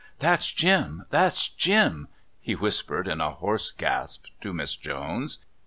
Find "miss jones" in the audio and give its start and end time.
4.51-5.37